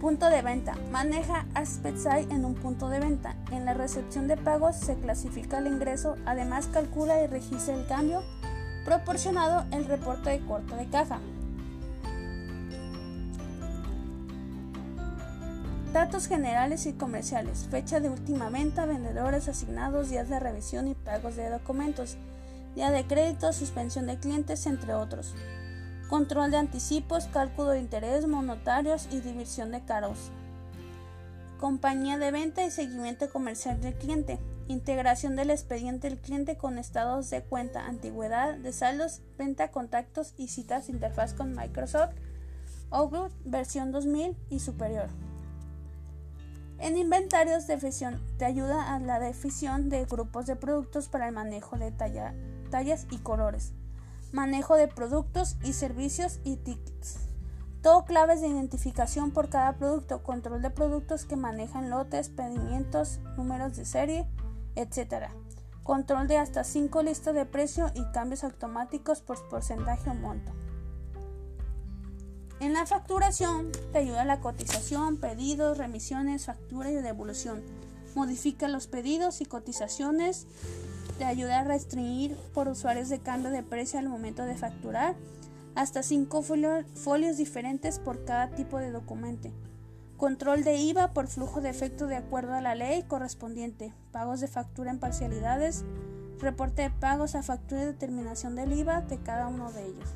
Punto 0.00 0.30
de 0.30 0.40
venta. 0.42 0.74
Maneja 0.92 1.46
AspectSci 1.54 2.28
en 2.30 2.44
un 2.44 2.54
punto 2.54 2.88
de 2.90 3.00
venta. 3.00 3.34
En 3.50 3.64
la 3.64 3.74
recepción 3.74 4.28
de 4.28 4.36
pagos 4.36 4.76
se 4.76 4.94
clasifica 4.94 5.58
el 5.58 5.66
ingreso, 5.66 6.16
además 6.26 6.68
calcula 6.68 7.20
y 7.24 7.26
registra 7.26 7.74
el 7.74 7.86
cambio 7.86 8.22
proporcionado 8.84 9.66
el 9.72 9.84
reporte 9.86 10.30
de 10.30 10.40
corte 10.46 10.76
de 10.76 10.86
caja. 10.86 11.18
Datos 15.96 16.28
generales 16.28 16.84
y 16.84 16.92
comerciales, 16.92 17.68
fecha 17.70 18.00
de 18.00 18.10
última 18.10 18.50
venta, 18.50 18.84
vendedores 18.84 19.48
asignados, 19.48 20.10
días 20.10 20.28
de 20.28 20.38
revisión 20.38 20.88
y 20.88 20.94
pagos 20.94 21.36
de 21.36 21.48
documentos, 21.48 22.18
día 22.74 22.90
de 22.90 23.06
crédito, 23.06 23.50
suspensión 23.54 24.06
de 24.06 24.18
clientes, 24.18 24.66
entre 24.66 24.92
otros. 24.92 25.34
Control 26.10 26.50
de 26.50 26.58
anticipos, 26.58 27.28
cálculo 27.32 27.70
de 27.70 27.78
interés, 27.78 28.28
monotarios 28.28 29.08
y 29.10 29.20
división 29.20 29.72
de 29.72 29.86
cargos. 29.86 30.30
Compañía 31.58 32.18
de 32.18 32.30
venta 32.30 32.62
y 32.66 32.70
seguimiento 32.70 33.30
comercial 33.30 33.80
del 33.80 33.94
cliente. 33.94 34.38
Integración 34.68 35.34
del 35.34 35.48
expediente 35.48 36.10
del 36.10 36.18
cliente 36.18 36.58
con 36.58 36.76
estados 36.76 37.30
de 37.30 37.40
cuenta, 37.40 37.86
antigüedad 37.86 38.54
de 38.56 38.74
saldos, 38.74 39.22
venta, 39.38 39.70
contactos 39.70 40.34
y 40.36 40.48
citas 40.48 40.90
interfaz 40.90 41.32
con 41.32 41.56
Microsoft 41.56 42.12
Outlook 42.90 43.32
versión 43.46 43.92
2000 43.92 44.36
y 44.50 44.60
superior. 44.60 45.08
En 46.78 46.98
inventarios 46.98 47.66
de 47.66 47.78
fisión 47.78 48.20
te 48.38 48.44
ayuda 48.44 48.94
a 48.94 48.98
la 48.98 49.18
definición 49.18 49.88
de 49.88 50.04
grupos 50.04 50.44
de 50.46 50.56
productos 50.56 51.08
para 51.08 51.26
el 51.26 51.34
manejo 51.34 51.78
de 51.78 51.90
tallas 51.90 53.06
y 53.10 53.16
colores, 53.18 53.72
manejo 54.32 54.76
de 54.76 54.86
productos 54.86 55.56
y 55.64 55.72
servicios 55.72 56.38
y 56.44 56.56
tickets. 56.56 57.18
Todo 57.80 58.04
claves 58.04 58.42
de 58.42 58.48
identificación 58.48 59.30
por 59.30 59.48
cada 59.48 59.78
producto, 59.78 60.22
control 60.22 60.60
de 60.60 60.70
productos 60.70 61.24
que 61.24 61.36
manejan 61.36 61.88
lotes, 61.88 62.28
pedimientos, 62.28 63.20
números 63.36 63.76
de 63.76 63.86
serie, 63.86 64.26
etc. 64.74 65.30
Control 65.82 66.28
de 66.28 66.36
hasta 66.36 66.62
5 66.62 67.02
listas 67.02 67.34
de 67.34 67.46
precio 67.46 67.90
y 67.94 68.04
cambios 68.12 68.44
automáticos 68.44 69.22
por 69.22 69.48
porcentaje 69.48 70.10
o 70.10 70.14
monto. 70.14 70.52
En 72.58 72.72
la 72.72 72.86
facturación 72.86 73.70
te 73.92 73.98
ayuda 73.98 74.24
la 74.24 74.40
cotización, 74.40 75.18
pedidos, 75.18 75.76
remisiones, 75.76 76.46
factura 76.46 76.90
y 76.90 76.94
devolución. 76.94 77.62
Modifica 78.14 78.66
los 78.66 78.86
pedidos 78.86 79.42
y 79.42 79.44
cotizaciones. 79.44 80.46
Te 81.18 81.24
ayuda 81.24 81.60
a 81.60 81.64
restringir 81.64 82.34
por 82.54 82.68
usuarios 82.68 83.10
de 83.10 83.18
cambio 83.18 83.50
de 83.50 83.62
precio 83.62 83.98
al 83.98 84.08
momento 84.08 84.42
de 84.42 84.56
facturar. 84.56 85.16
Hasta 85.74 86.02
5 86.02 86.42
folios 86.94 87.36
diferentes 87.36 87.98
por 87.98 88.24
cada 88.24 88.48
tipo 88.48 88.78
de 88.78 88.90
documento. 88.90 89.50
Control 90.16 90.64
de 90.64 90.78
IVA 90.78 91.12
por 91.12 91.26
flujo 91.26 91.60
de 91.60 91.68
efecto 91.68 92.06
de 92.06 92.16
acuerdo 92.16 92.54
a 92.54 92.62
la 92.62 92.74
ley 92.74 93.02
correspondiente. 93.02 93.92
Pagos 94.12 94.40
de 94.40 94.48
factura 94.48 94.90
en 94.90 94.98
parcialidades. 94.98 95.84
Reporte 96.38 96.80
de 96.80 96.90
pagos 96.90 97.34
a 97.34 97.42
factura 97.42 97.82
y 97.82 97.86
determinación 97.86 98.56
del 98.56 98.72
IVA 98.72 99.02
de 99.02 99.18
cada 99.18 99.46
uno 99.48 99.70
de 99.72 99.84
ellos. 99.84 100.08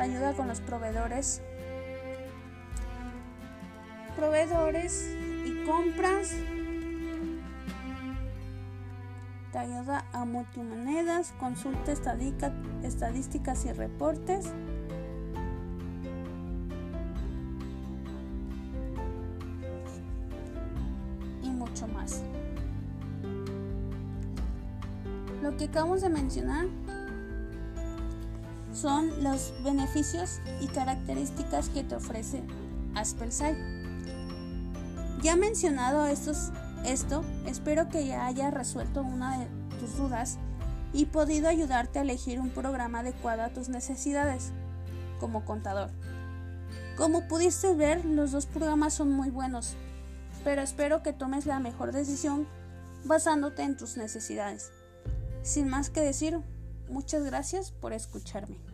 Te 0.00 0.04
ayuda 0.04 0.32
con 0.32 0.48
los 0.48 0.62
proveedores. 0.62 1.42
Proveedores 4.16 5.14
y 5.44 5.62
compras. 5.66 6.32
Te 9.52 9.58
ayuda 9.58 10.06
a 10.14 10.24
multimonedas, 10.24 11.32
consulta 11.38 11.92
estadísticas 11.92 13.66
y 13.66 13.72
reportes. 13.72 14.54
más. 21.94 22.22
Lo 25.42 25.54
que 25.58 25.64
acabamos 25.64 26.00
de 26.00 26.08
mencionar 26.08 26.68
son 28.80 29.22
los 29.22 29.52
beneficios 29.62 30.40
y 30.60 30.66
características 30.68 31.68
que 31.68 31.84
te 31.84 31.96
ofrece 31.96 32.42
Aspelsai. 32.94 33.54
Ya 35.22 35.36
mencionado 35.36 36.06
estos, 36.06 36.50
esto, 36.86 37.22
espero 37.46 37.90
que 37.90 38.06
ya 38.06 38.26
haya 38.26 38.50
resuelto 38.50 39.02
una 39.02 39.38
de 39.38 39.46
tus 39.78 39.98
dudas 39.98 40.38
y 40.94 41.06
podido 41.06 41.48
ayudarte 41.48 41.98
a 41.98 42.02
elegir 42.02 42.40
un 42.40 42.48
programa 42.50 43.00
adecuado 43.00 43.42
a 43.42 43.50
tus 43.50 43.68
necesidades 43.68 44.50
como 45.20 45.44
contador. 45.44 45.90
Como 46.96 47.28
pudiste 47.28 47.74
ver, 47.74 48.04
los 48.06 48.32
dos 48.32 48.46
programas 48.46 48.94
son 48.94 49.12
muy 49.12 49.28
buenos, 49.28 49.74
pero 50.42 50.62
espero 50.62 51.02
que 51.02 51.12
tomes 51.12 51.44
la 51.44 51.60
mejor 51.60 51.92
decisión 51.92 52.46
basándote 53.04 53.62
en 53.62 53.76
tus 53.76 53.98
necesidades. 53.98 54.70
Sin 55.42 55.68
más 55.68 55.90
que 55.90 56.00
decir, 56.00 56.40
muchas 56.88 57.24
gracias 57.24 57.72
por 57.72 57.92
escucharme. 57.92 58.69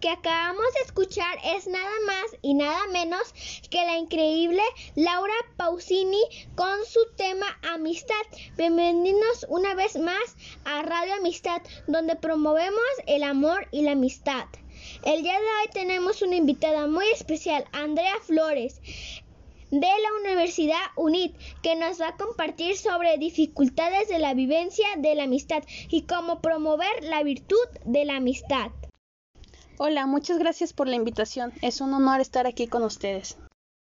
Que 0.00 0.08
acabamos 0.08 0.72
de 0.74 0.80
escuchar 0.84 1.38
es 1.44 1.66
nada 1.66 1.90
más 2.06 2.36
y 2.42 2.54
nada 2.54 2.86
menos 2.92 3.34
que 3.70 3.84
la 3.84 3.96
increíble 3.96 4.62
Laura 4.94 5.34
Pausini 5.56 6.22
con 6.54 6.84
su 6.86 7.00
tema 7.16 7.46
Amistad. 7.62 8.14
Bienvenidos 8.56 9.46
una 9.48 9.74
vez 9.74 9.96
más 9.96 10.36
a 10.64 10.82
Radio 10.82 11.14
Amistad, 11.14 11.62
donde 11.86 12.16
promovemos 12.16 12.80
el 13.06 13.22
amor 13.22 13.68
y 13.70 13.82
la 13.82 13.92
amistad. 13.92 14.46
El 15.04 15.22
día 15.22 15.38
de 15.38 15.46
hoy 15.46 15.70
tenemos 15.72 16.22
una 16.22 16.36
invitada 16.36 16.86
muy 16.86 17.06
especial, 17.08 17.64
Andrea 17.72 18.16
Flores 18.22 18.80
de 19.70 19.80
la 19.80 20.20
Universidad 20.20 20.84
UNIT, 20.96 21.34
que 21.62 21.76
nos 21.76 22.00
va 22.00 22.08
a 22.08 22.16
compartir 22.16 22.76
sobre 22.76 23.16
dificultades 23.16 24.08
de 24.08 24.18
la 24.18 24.34
vivencia 24.34 24.86
de 24.98 25.14
la 25.14 25.24
amistad 25.24 25.62
y 25.88 26.02
cómo 26.02 26.40
promover 26.42 27.02
la 27.02 27.22
virtud 27.22 27.66
de 27.84 28.04
la 28.04 28.16
amistad. 28.16 28.70
Hola, 29.84 30.06
muchas 30.06 30.38
gracias 30.38 30.72
por 30.72 30.86
la 30.86 30.94
invitación. 30.94 31.52
Es 31.60 31.80
un 31.80 31.92
honor 31.92 32.20
estar 32.20 32.46
aquí 32.46 32.68
con 32.68 32.84
ustedes. 32.84 33.36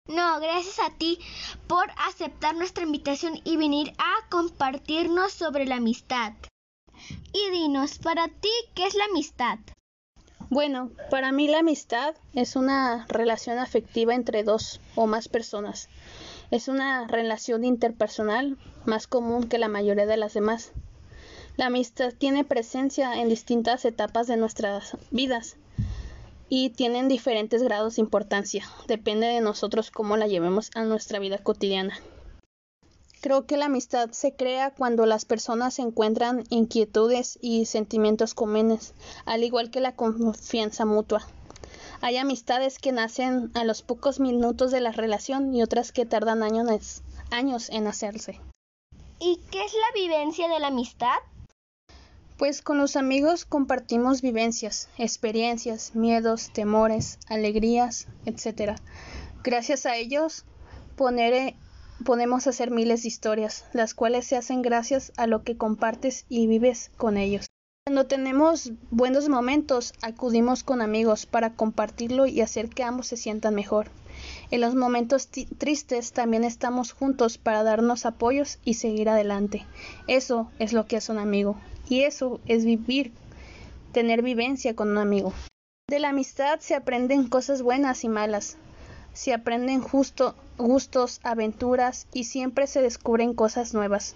No, 0.06 0.38
gracias 0.38 0.78
a 0.78 0.96
ti 0.96 1.18
por 1.66 1.90
aceptar 2.06 2.54
nuestra 2.54 2.84
invitación 2.84 3.40
y 3.42 3.56
venir 3.56 3.92
a 3.98 4.28
compartirnos 4.28 5.32
sobre 5.32 5.66
la 5.66 5.74
amistad. 5.74 6.34
Y 7.32 7.50
dinos, 7.50 7.98
para 7.98 8.28
ti, 8.28 8.48
¿qué 8.76 8.86
es 8.86 8.94
la 8.94 9.06
amistad? 9.06 9.58
Bueno, 10.50 10.92
para 11.10 11.32
mí 11.32 11.48
la 11.48 11.58
amistad 11.58 12.14
es 12.32 12.54
una 12.54 13.04
relación 13.08 13.58
afectiva 13.58 14.14
entre 14.14 14.44
dos 14.44 14.80
o 14.94 15.08
más 15.08 15.26
personas. 15.26 15.88
Es 16.52 16.68
una 16.68 17.08
relación 17.08 17.64
interpersonal 17.64 18.56
más 18.84 19.08
común 19.08 19.48
que 19.48 19.58
la 19.58 19.66
mayoría 19.66 20.06
de 20.06 20.16
las 20.16 20.34
demás. 20.34 20.70
La 21.56 21.66
amistad 21.66 22.14
tiene 22.16 22.44
presencia 22.44 23.20
en 23.20 23.28
distintas 23.28 23.84
etapas 23.84 24.28
de 24.28 24.36
nuestras 24.36 24.96
vidas 25.10 25.56
y 26.48 26.70
tienen 26.70 27.08
diferentes 27.08 27.62
grados 27.62 27.96
de 27.96 28.02
importancia. 28.02 28.64
Depende 28.86 29.26
de 29.26 29.40
nosotros 29.40 29.90
cómo 29.90 30.16
la 30.16 30.26
llevemos 30.26 30.70
a 30.74 30.84
nuestra 30.84 31.18
vida 31.18 31.38
cotidiana. 31.38 31.98
Creo 33.20 33.46
que 33.46 33.56
la 33.56 33.66
amistad 33.66 34.10
se 34.12 34.34
crea 34.34 34.70
cuando 34.70 35.04
las 35.04 35.24
personas 35.24 35.80
encuentran 35.80 36.44
inquietudes 36.50 37.38
y 37.42 37.66
sentimientos 37.66 38.32
comunes, 38.34 38.94
al 39.24 39.42
igual 39.42 39.70
que 39.70 39.80
la 39.80 39.96
confianza 39.96 40.84
mutua. 40.84 41.26
Hay 42.00 42.16
amistades 42.16 42.78
que 42.78 42.92
nacen 42.92 43.50
a 43.54 43.64
los 43.64 43.82
pocos 43.82 44.20
minutos 44.20 44.70
de 44.70 44.80
la 44.80 44.92
relación 44.92 45.52
y 45.52 45.62
otras 45.62 45.90
que 45.90 46.06
tardan 46.06 46.44
años, 46.44 47.02
años 47.32 47.70
en 47.70 47.88
hacerse. 47.88 48.40
¿Y 49.18 49.40
qué 49.50 49.64
es 49.64 49.72
la 49.72 50.00
vivencia 50.00 50.48
de 50.48 50.60
la 50.60 50.68
amistad? 50.68 51.16
Pues 52.38 52.62
con 52.62 52.78
los 52.78 52.94
amigos 52.94 53.44
compartimos 53.44 54.22
vivencias, 54.22 54.88
experiencias, 54.96 55.96
miedos, 55.96 56.52
temores, 56.52 57.18
alegrías, 57.26 58.06
etc. 58.26 58.78
Gracias 59.42 59.86
a 59.86 59.96
ellos, 59.96 60.44
poner 60.94 61.54
podemos 62.04 62.46
hacer 62.46 62.70
miles 62.70 63.02
de 63.02 63.08
historias, 63.08 63.64
las 63.72 63.92
cuales 63.92 64.24
se 64.24 64.36
hacen 64.36 64.62
gracias 64.62 65.12
a 65.16 65.26
lo 65.26 65.42
que 65.42 65.56
compartes 65.56 66.26
y 66.28 66.46
vives 66.46 66.92
con 66.96 67.16
ellos. 67.16 67.46
Cuando 67.88 68.06
tenemos 68.06 68.70
buenos 68.92 69.28
momentos, 69.28 69.92
acudimos 70.00 70.62
con 70.62 70.80
amigos 70.80 71.26
para 71.26 71.54
compartirlo 71.54 72.26
y 72.26 72.40
hacer 72.40 72.68
que 72.68 72.84
ambos 72.84 73.08
se 73.08 73.16
sientan 73.16 73.56
mejor. 73.56 73.90
En 74.52 74.60
los 74.60 74.76
momentos 74.76 75.28
tristes 75.28 76.12
también 76.12 76.44
estamos 76.44 76.92
juntos 76.92 77.36
para 77.36 77.64
darnos 77.64 78.06
apoyos 78.06 78.60
y 78.64 78.74
seguir 78.74 79.08
adelante. 79.08 79.66
Eso 80.06 80.52
es 80.60 80.72
lo 80.72 80.86
que 80.86 80.98
es 80.98 81.08
un 81.08 81.18
amigo. 81.18 81.56
Y 81.88 82.02
eso 82.02 82.40
es 82.46 82.64
vivir, 82.64 83.12
tener 83.92 84.22
vivencia 84.22 84.74
con 84.74 84.90
un 84.90 84.98
amigo. 84.98 85.32
De 85.88 85.98
la 85.98 86.10
amistad 86.10 86.60
se 86.60 86.74
aprenden 86.74 87.28
cosas 87.28 87.62
buenas 87.62 88.04
y 88.04 88.08
malas, 88.08 88.58
se 89.14 89.32
aprenden 89.32 89.82
gustos, 89.82 91.20
aventuras 91.22 92.06
y 92.12 92.24
siempre 92.24 92.66
se 92.66 92.82
descubren 92.82 93.32
cosas 93.32 93.72
nuevas. 93.72 94.14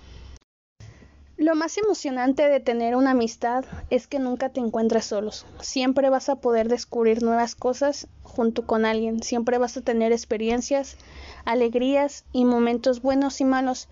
Lo 1.39 1.57
más 1.57 1.77
emocionante 1.79 2.49
de 2.49 2.61
tener 2.61 2.95
una 2.95 3.13
amistad 3.13 3.65
es 3.91 4.07
que 4.07 4.21
nunca 4.21 4.51
te 4.51 4.61
encuentres 4.61 5.07
solos. 5.07 5.45
Siempre 5.61 6.09
vas 6.09 6.29
a 6.29 6.37
poder 6.37 6.69
descubrir 6.69 7.23
nuevas 7.23 7.57
cosas 7.57 8.07
junto 8.23 8.65
con 8.65 8.85
alguien. 8.85 9.23
Siempre 9.25 9.59
vas 9.59 9.77
a 9.77 9.81
tener 9.81 10.13
experiencias, 10.13 10.97
alegrías 11.45 12.25
y 12.33 12.45
momentos 12.45 13.03
buenos 13.03 13.41
y 13.41 13.45
malos. 13.45 13.89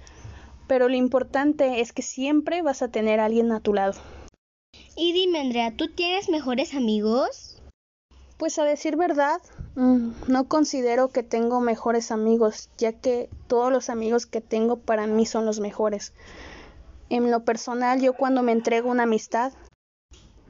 Pero 0.71 0.89
lo 0.89 0.95
importante 0.95 1.81
es 1.81 1.93
que 1.93 2.03
siempre 2.03 2.63
vas 2.63 2.81
a 2.81 2.87
tener 2.87 3.19
a 3.19 3.25
alguien 3.25 3.51
a 3.51 3.59
tu 3.59 3.75
lado. 3.75 4.01
Y 4.97 5.13
dime, 5.13 5.41
Andrea, 5.41 5.77
¿tú 5.77 5.89
tienes 5.89 6.29
mejores 6.29 6.75
amigos? 6.75 7.61
Pues 8.37 8.57
a 8.61 8.63
decir 8.63 8.97
verdad, 8.97 9.43
mm, 9.75 10.11
no 10.29 10.47
considero 10.47 11.09
que 11.09 11.25
tengo 11.25 11.61
mejores 11.61 12.13
amigos, 12.13 12.71
ya 12.79 12.93
que 12.93 13.29
todos 13.49 13.73
los 13.73 13.91
amigos 13.91 14.27
que 14.27 14.41
tengo 14.41 14.79
para 14.79 15.09
mí 15.09 15.27
son 15.27 15.45
los 15.45 15.59
mejores. 15.59 16.13
En 17.09 17.33
lo 17.33 17.45
personal, 17.45 18.01
yo 18.01 18.13
cuando 18.13 18.45
me 18.45 18.53
entrego 18.53 18.93
una 18.93 19.03
amistad, 19.03 19.53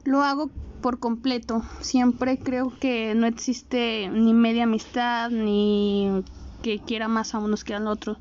lo 0.05 0.21
hago 0.21 0.51
por 0.83 0.99
completo. 0.99 1.63
Siempre 1.81 2.37
creo 2.37 2.75
que 2.79 3.15
no 3.15 3.27
existe 3.27 4.11
ni 4.11 4.35
media 4.35 4.65
amistad, 4.65 5.31
ni 5.31 6.23
que 6.61 6.79
quiera 6.79 7.09
más 7.09 7.35
a 7.35 7.39
unos 7.39 7.65
que 7.65 7.75
al 7.75 7.87
otro. 7.87 8.19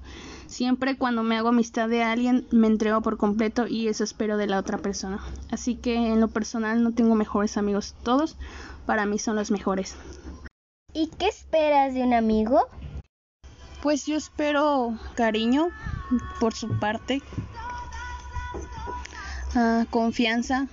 Siempre 0.50 0.98
cuando 0.98 1.22
me 1.22 1.38
hago 1.38 1.50
amistad 1.50 1.88
de 1.90 2.02
alguien 2.02 2.48
me 2.50 2.66
entrego 2.66 3.02
por 3.02 3.18
completo 3.18 3.68
y 3.68 3.88
eso 3.88 4.04
espero 4.04 4.36
de 4.36 4.48
la 4.48 4.58
otra 4.58 4.80
persona. 4.80 5.24
Así 5.52 5.76
que 5.76 5.96
en 5.96 6.20
lo 6.20 6.28
personal 6.28 6.82
no 6.82 6.92
tengo 6.92 7.14
mejores 7.14 7.56
amigos. 7.56 7.96
Todos 8.02 8.36
para 8.88 9.06
mí 9.06 9.20
son 9.20 9.36
los 9.36 9.52
mejores. 9.52 9.96
¿Y 10.92 11.12
qué 11.20 11.28
esperas 11.28 11.94
de 11.94 12.02
un 12.02 12.16
amigo? 12.16 12.68
Pues 13.84 14.08
yo 14.08 14.18
espero 14.18 14.98
cariño 15.14 15.68
por 16.40 16.56
su 16.56 16.80
parte, 16.80 17.22
ah, 19.56 19.86
confianza, 19.92 20.68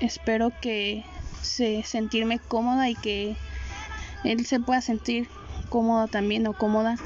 espero 0.00 0.52
que 0.60 1.06
se 1.40 1.82
sentirme 1.84 2.38
cómoda 2.38 2.90
y 2.90 2.94
que 2.94 3.34
él 4.24 4.44
se 4.44 4.60
pueda 4.60 4.82
sentir 4.82 5.26
cómodo 5.70 6.06
también 6.06 6.46
o 6.46 6.52
cómoda 6.52 6.98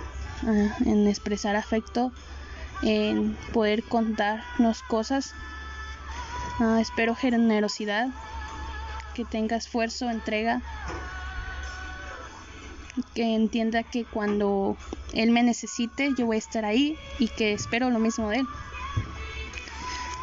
en 0.42 1.07
expresar 1.09 1.57
afecto, 1.57 2.12
en 2.83 3.37
poder 3.53 3.83
contarnos 3.83 4.83
cosas. 4.83 5.35
Ah, 6.59 6.79
espero 6.81 7.14
generosidad, 7.14 8.09
que 9.14 9.24
tenga 9.24 9.57
esfuerzo, 9.57 10.11
entrega, 10.11 10.62
que 13.14 13.35
entienda 13.35 13.83
que 13.83 14.05
cuando 14.05 14.76
él 15.12 15.31
me 15.31 15.42
necesite 15.42 16.11
yo 16.16 16.26
voy 16.26 16.37
a 16.37 16.38
estar 16.38 16.64
ahí 16.64 16.96
y 17.18 17.29
que 17.29 17.53
espero 17.53 17.90
lo 17.90 17.98
mismo 17.98 18.29
de 18.29 18.38
él. 18.38 18.46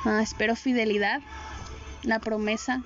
Ah, 0.06 0.22
espero 0.22 0.56
fidelidad, 0.56 1.22
la 2.04 2.20
promesa 2.20 2.82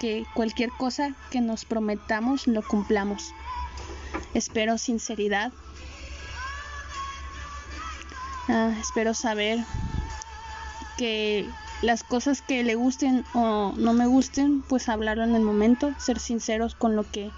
que 0.00 0.24
cualquier 0.34 0.70
cosa 0.70 1.14
que 1.30 1.40
nos 1.40 1.64
prometamos 1.64 2.46
lo 2.46 2.62
cumplamos. 2.62 3.32
Espero 4.34 4.78
sinceridad. 4.78 5.52
Ah, 8.48 8.72
espero 8.80 9.12
saber 9.12 9.58
que 10.96 11.50
las 11.82 12.04
cosas 12.04 12.42
que 12.42 12.62
le 12.62 12.74
gusten 12.74 13.24
o 13.34 13.72
no 13.76 13.92
me 13.92 14.06
gusten, 14.06 14.62
pues 14.62 14.88
hablarlo 14.88 15.24
en 15.24 15.34
el 15.34 15.42
momento, 15.42 15.92
ser 15.98 16.18
sinceros 16.20 16.74
con 16.74 16.94
lo 16.94 17.02
que 17.02 17.32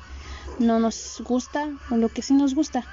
no 0.59 0.79
nos 0.79 1.23
gusta 1.25 1.66
o 1.90 1.97
lo 1.97 2.09
que 2.09 2.23
sí 2.23 2.35
nos 2.35 2.55
gusta. 2.55 2.85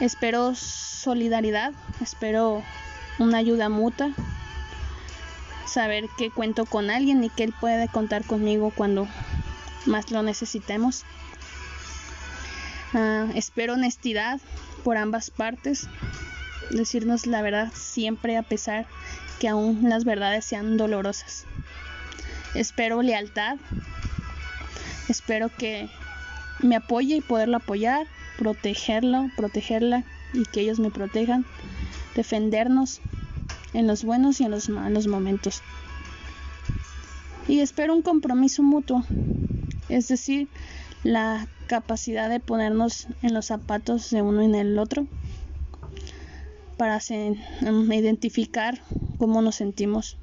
Espero 0.00 0.54
solidaridad, 0.54 1.72
espero 2.00 2.62
una 3.18 3.38
ayuda 3.38 3.68
mutua, 3.68 4.10
saber 5.66 6.08
que 6.16 6.30
cuento 6.30 6.64
con 6.64 6.88
alguien 6.88 7.22
y 7.22 7.30
que 7.30 7.44
él 7.44 7.54
puede 7.60 7.88
contar 7.88 8.24
conmigo 8.24 8.72
cuando 8.74 9.06
más 9.86 10.10
lo 10.10 10.22
necesitemos. 10.22 11.04
Ah, 12.94 13.26
espero 13.34 13.74
honestidad 13.74 14.40
por 14.84 14.96
ambas 14.96 15.30
partes, 15.30 15.88
decirnos 16.70 17.26
la 17.26 17.42
verdad 17.42 17.72
siempre 17.74 18.36
a 18.36 18.42
pesar 18.42 18.86
que 19.38 19.48
aún 19.48 19.88
las 19.88 20.04
verdades 20.04 20.44
sean 20.44 20.76
dolorosas. 20.76 21.44
Espero 22.54 23.02
lealtad, 23.02 23.58
espero 25.08 25.50
que 25.56 25.88
me 26.60 26.76
apoye 26.76 27.16
y 27.16 27.20
poderlo 27.20 27.58
apoyar, 27.58 28.06
protegerlo, 28.38 29.30
protegerla 29.36 30.04
y 30.32 30.44
que 30.44 30.60
ellos 30.60 30.78
me 30.78 30.90
protejan, 30.90 31.44
defendernos 32.14 33.00
en 33.72 33.86
los 33.86 34.04
buenos 34.04 34.40
y 34.40 34.44
en 34.44 34.50
los 34.50 34.68
malos 34.68 35.06
momentos. 35.06 35.62
Y 37.46 37.60
espero 37.60 37.94
un 37.94 38.02
compromiso 38.02 38.62
mutuo, 38.62 39.04
es 39.88 40.08
decir, 40.08 40.48
la 41.04 41.48
capacidad 41.66 42.28
de 42.28 42.40
ponernos 42.40 43.06
en 43.22 43.34
los 43.34 43.46
zapatos 43.46 44.10
de 44.10 44.22
uno 44.22 44.42
y 44.42 44.46
en 44.46 44.54
el 44.54 44.78
otro 44.78 45.06
para 46.76 47.00
um, 47.66 47.92
identificar 47.92 48.80
cómo 49.18 49.42
nos 49.42 49.56
sentimos 49.56 50.16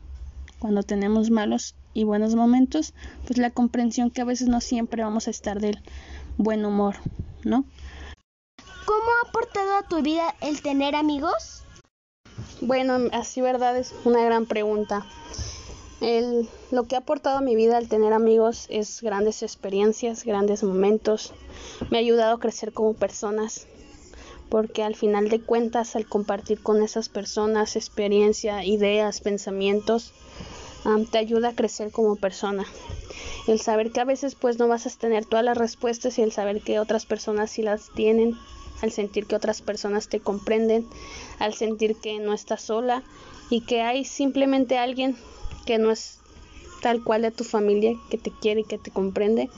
cuando 0.60 0.84
tenemos 0.84 1.30
malos 1.30 1.76
y 1.94 2.04
buenos 2.04 2.36
momentos, 2.36 2.94
pues 3.26 3.38
la 3.38 3.52
comprensión 3.52 4.10
que 4.10 4.22
a 4.22 4.26
veces 4.26 4.48
no 4.48 4.62
siempre 4.62 5.04
vamos 5.04 5.28
a 5.28 5.32
estar 5.32 5.60
del 5.60 5.82
buen 6.38 6.66
humor, 6.66 6.96
¿no? 7.44 7.66
¿Cómo 8.86 9.06
ha 9.24 9.30
aportado 9.30 9.78
a 9.78 9.88
tu 9.88 10.02
vida 10.02 10.34
el 10.42 10.62
tener 10.62 10.96
amigos? 10.96 11.64
Bueno, 12.62 12.98
así 13.12 13.42
verdad 13.42 13.78
es 13.78 13.94
una 14.04 14.24
gran 14.24 14.46
pregunta. 14.46 15.06
El, 16.06 16.48
lo 16.70 16.84
que 16.84 16.94
ha 16.94 17.00
aportado 17.00 17.39
a 17.39 17.41
mi 17.41 17.56
vida 17.56 17.80
el 17.80 17.89
tener 17.89 18.13
amigos 18.13 18.68
es 18.70 19.02
grandes 19.02 19.41
experiencias, 19.41 20.24
grandes 20.24 20.62
momentos. 20.62 21.34
Me 21.89 21.98
ha 21.98 22.02
ayudado 22.02 22.36
a 22.36 22.39
crecer 22.39 22.74
como 22.74 22.94
personas, 22.94 23.65
porque 24.48 24.84
al 24.84 24.96
final 24.96 25.30
de 25.30 25.41
cuentas 25.41 25.96
al 25.96 26.06
compartir 26.06 26.62
con 26.62 26.84
esas 26.84 27.10
personas 27.10 27.76
experiencia, 27.76 28.63
ideas, 28.63 29.20
pensamientos, 29.20 30.13
te 31.12 31.18
ayuda 31.18 31.50
a 31.50 31.56
crecer 31.56 31.89
como 31.89 32.18
persona. 32.18 32.65
El 33.48 33.60
saber 33.60 33.91
que 33.91 34.02
a 34.02 34.06
veces 34.06 34.36
pues 34.36 34.60
no 34.60 34.68
vas 34.68 34.86
a 34.86 34.91
tener 34.91 35.26
todas 35.26 35.44
las 35.44 35.58
respuestas 35.58 36.20
y 36.20 36.22
el 36.22 36.32
saber 36.32 36.62
que 36.62 36.78
otras 36.78 37.08
personas 37.08 37.50
sí 37.50 37.63
las 37.63 37.89
tienen, 37.96 38.38
al 38.84 38.91
sentir 38.91 39.26
que 39.26 39.38
otras 39.38 39.63
personas 39.63 40.08
te 40.08 40.20
comprenden, 40.20 40.86
al 41.39 41.56
sentir 41.56 41.96
que 41.96 42.20
no 42.20 42.32
estás 42.32 42.62
sola 42.62 43.02
y 43.50 43.62
que 43.62 43.82
hay 43.82 44.06
simplemente 44.06 44.78
alguien 44.78 45.18
que 45.65 45.78
no 45.78 45.91
es 45.91 46.19
tal 46.82 47.04
cual 47.04 47.23
de 47.23 47.32
tu 47.32 47.43
familia, 47.43 47.95
que 48.10 48.17
te 48.17 48.32
quiere 48.32 48.62
y 48.62 48.65
que 48.65 48.78
te 48.78 48.91
comprende, 48.91 49.49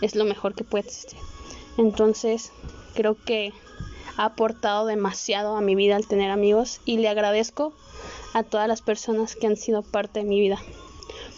es 0.00 0.14
lo 0.14 0.24
mejor 0.24 0.54
que 0.54 0.64
puede 0.64 0.86
existir. 0.86 1.18
Entonces, 1.78 2.52
creo 2.94 3.16
que 3.16 3.52
ha 4.16 4.26
aportado 4.26 4.86
demasiado 4.86 5.56
a 5.56 5.60
mi 5.60 5.74
vida 5.74 5.96
al 5.96 6.06
tener 6.06 6.30
amigos 6.30 6.80
y 6.84 6.98
le 6.98 7.08
agradezco 7.08 7.72
a 8.32 8.42
todas 8.42 8.68
las 8.68 8.82
personas 8.82 9.36
que 9.36 9.46
han 9.46 9.56
sido 9.56 9.82
parte 9.82 10.20
de 10.20 10.26
mi 10.26 10.40
vida, 10.40 10.58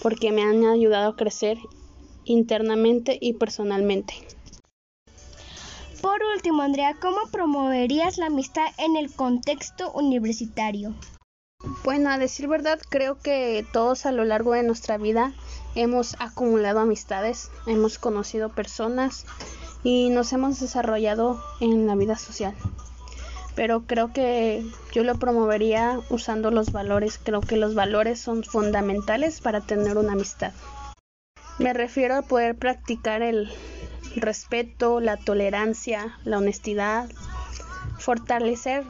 porque 0.03 0.33
me 0.33 0.43
han 0.43 0.65
ayudado 0.65 1.11
a 1.11 1.17
crecer 1.17 1.59
internamente 2.25 3.19
y 3.21 3.35
personalmente. 3.35 4.15
Por 6.01 6.23
último, 6.35 6.63
Andrea, 6.63 6.97
¿cómo 7.01 7.19
promoverías 7.31 8.19
la 8.19 8.27
amistad 8.27 8.67
en 8.79 8.97
el 8.97 9.13
contexto 9.13 9.93
universitario? 9.93 10.95
Bueno, 11.85 12.11
a 12.11 12.19
decir 12.19 12.49
verdad, 12.49 12.81
creo 12.89 13.19
que 13.19 13.65
todos 13.73 14.07
a 14.07 14.13
lo 14.13 14.25
largo 14.25 14.53
de 14.53 14.63
nuestra 14.63 14.99
vida 14.99 15.33
hemos 15.75 16.17
acumulado 16.19 16.81
amistades, 16.81 17.51
hemos 17.67 17.99
conocido 17.99 18.49
personas 18.49 19.25
y 19.85 20.11
nos 20.11 20.33
hemos 20.33 20.59
desarrollado 20.59 21.41
en 21.61 21.87
la 21.87 21.95
vida 21.95 22.17
social 22.17 22.55
pero 23.57 23.87
creo 23.87 24.13
que 24.13 24.65
yo 24.93 25.03
lo 25.03 25.19
promovería 25.19 25.99
usando 26.11 26.51
los 26.53 26.71
valores. 26.71 27.19
Creo 27.21 27.41
que 27.41 27.57
los 27.57 27.75
valores 27.75 28.21
son 28.21 28.45
fundamentales 28.45 29.41
para 29.41 29.63
tener 29.63 29.97
una 29.97 30.13
amistad. 30.13 30.53
Me 31.59 31.73
refiero 31.73 32.17
a 32.17 32.23
poder 32.23 32.55
practicar 32.55 33.23
el 33.23 33.51
respeto, 34.15 35.01
la 35.01 35.17
tolerancia, 35.17 36.19
la 36.25 36.37
honestidad, 36.37 37.09
fortalecer 37.99 38.85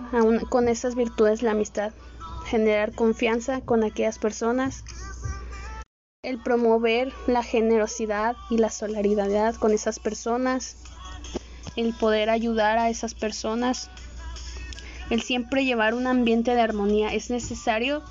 con 0.51 0.69
esas 0.69 0.97
virtudes 0.97 1.43
la 1.43 1.53
amistad, 1.53 1.93
generar 2.47 2.93
confianza 2.95 3.61
con 3.61 3.85
aquellas 3.85 4.19
personas, 4.19 4.85
el 6.23 6.39
promover 6.39 7.13
la 7.27 7.43
generosidad 7.43 8.37
y 8.51 8.59
la 8.59 8.71
solidaridad 8.71 9.55
con 9.57 9.73
esas 9.73 9.99
personas, 9.99 10.77
el 11.77 11.95
poder 11.95 12.31
ayudar 12.31 12.79
a 12.79 12.89
esas 12.91 13.15
personas. 13.15 13.91
El 15.11 15.23
siempre 15.23 15.65
llevar 15.65 15.95
un 15.95 16.07
ambiente 16.07 16.55
de 16.55 16.61
armonía. 16.61 17.13
Es 17.13 17.31
necesario 17.31 18.03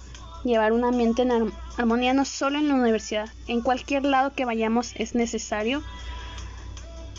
llevar 0.46 0.72
un 0.72 0.86
ambiente 0.86 1.26
de 1.26 1.52
armonía 1.78 2.14
no 2.14 2.24
solo 2.24 2.60
en 2.60 2.70
la 2.70 2.76
universidad, 2.76 3.30
en 3.48 3.62
cualquier 3.62 4.06
lado 4.06 4.34
que 4.34 4.46
vayamos 4.46 4.94
es 4.96 5.16
necesario 5.16 5.82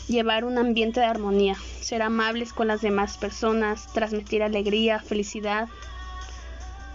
llevar 0.07 0.45
un 0.45 0.57
ambiente 0.57 1.01
de 1.01 1.05
armonía, 1.05 1.57
ser 1.81 2.01
amables 2.01 2.53
con 2.53 2.67
las 2.67 2.81
demás 2.81 3.17
personas, 3.17 3.87
transmitir 3.93 4.41
alegría, 4.41 4.99
felicidad, 4.99 5.67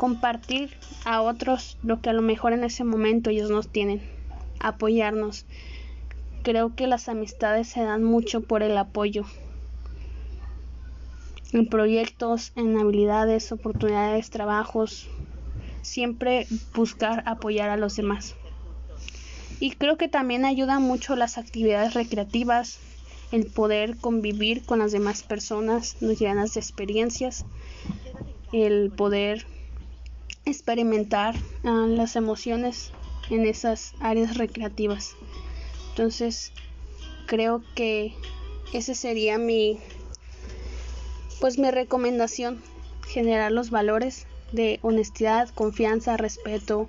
compartir 0.03 0.77
a 1.05 1.23
otros 1.23 1.79
lo 1.85 2.01
que 2.01 2.11
a 2.11 2.13
lo 2.13 2.23
mejor 2.23 2.53
en 2.53 2.65
ese 2.65 2.83
momento 2.83 3.31
ellos 3.31 3.51
nos 3.51 3.69
tienen, 3.69 4.03
apoyarnos. 4.59 5.47
Creo 6.43 6.75
que 6.75 6.89
las 6.89 7.09
amistades 7.09 7.69
se 7.69 7.85
dan 7.85 8.03
mucho 8.03 8.41
por 8.41 8.65
el 8.65 8.77
apoyo 8.77 9.25
en 11.53 11.69
proyectos, 11.69 12.51
en 12.57 12.77
habilidades, 12.77 13.53
oportunidades, 13.53 14.31
trabajos, 14.31 15.09
siempre 15.83 16.49
buscar 16.75 17.23
apoyar 17.27 17.71
a 17.71 17.77
los 17.77 17.95
demás. 17.95 18.35
Y 19.61 19.71
creo 19.71 19.99
que 19.99 20.09
también 20.09 20.45
ayuda 20.45 20.81
mucho 20.81 21.15
las 21.15 21.39
actividades 21.39 21.95
recreativas, 21.95 22.81
el 23.31 23.47
poder 23.47 23.97
convivir 23.99 24.65
con 24.65 24.81
las 24.81 24.91
demás 24.91 25.23
personas, 25.23 25.99
nos 26.01 26.19
llenas 26.19 26.55
de 26.55 26.61
experiencias, 26.61 27.47
el 28.53 28.91
poder 28.91 29.47
experimentar 30.45 31.35
ah, 31.65 31.87
las 31.89 32.17
emociones 32.17 32.93
en 33.31 33.47
esas 33.47 33.95
áreas 34.01 34.37
recreativas. 34.37 35.15
Entonces, 35.91 36.53
creo 37.27 37.63
que 37.75 38.15
ese 38.73 38.95
sería 38.95 39.39
mi 39.39 39.79
pues 41.41 41.59
mi 41.59 41.71
recomendación 41.71 42.63
generar 43.09 43.51
los 43.51 43.71
valores 43.71 44.27
de 44.53 44.79
honestidad, 44.83 45.49
confianza, 45.51 46.17
respeto. 46.17 46.89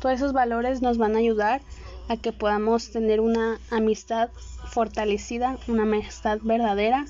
Todos 0.00 0.16
esos 0.16 0.32
valores 0.32 0.82
nos 0.82 0.98
van 0.98 1.16
a 1.16 1.18
ayudar 1.18 1.62
a 2.08 2.16
que 2.16 2.32
podamos 2.32 2.90
tener 2.90 3.20
una 3.20 3.58
amistad 3.70 4.30
fortalecida, 4.70 5.58
una 5.66 5.84
amistad 5.84 6.38
verdadera 6.42 7.06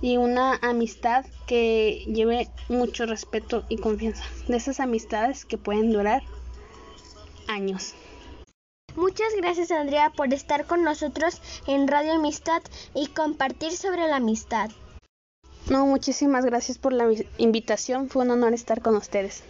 y 0.00 0.16
una 0.16 0.54
amistad 0.62 1.26
que 1.46 2.04
lleve 2.06 2.48
mucho 2.68 3.06
respeto 3.06 3.64
y 3.68 3.78
confianza. 3.78 4.24
De 4.48 4.56
esas 4.56 4.80
amistades 4.80 5.44
que 5.44 5.58
pueden 5.58 5.92
durar 5.92 6.22
años. 7.48 7.94
Muchas 8.96 9.34
gracias 9.36 9.70
Andrea 9.70 10.10
por 10.10 10.32
estar 10.32 10.66
con 10.66 10.82
nosotros 10.82 11.40
en 11.66 11.86
Radio 11.86 12.14
Amistad 12.14 12.62
y 12.94 13.08
compartir 13.08 13.72
sobre 13.76 14.08
la 14.08 14.16
amistad. 14.16 14.70
No, 15.68 15.84
muchísimas 15.84 16.44
gracias 16.44 16.78
por 16.78 16.92
la 16.92 17.06
invitación. 17.38 18.08
Fue 18.08 18.22
un 18.22 18.30
honor 18.30 18.54
estar 18.54 18.80
con 18.80 18.96
ustedes. 18.96 19.42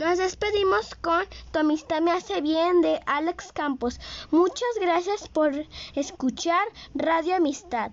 Nos 0.00 0.16
despedimos 0.16 0.94
con 0.94 1.26
Tu 1.52 1.58
amistad 1.58 2.00
me 2.00 2.10
hace 2.10 2.40
bien 2.40 2.80
de 2.80 3.00
Alex 3.04 3.52
Campos. 3.52 4.00
Muchas 4.30 4.70
gracias 4.80 5.28
por 5.28 5.52
escuchar 5.94 6.66
Radio 6.94 7.36
Amistad. 7.36 7.92